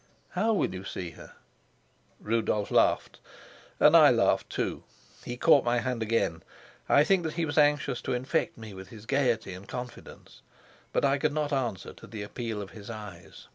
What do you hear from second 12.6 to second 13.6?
of his eyes.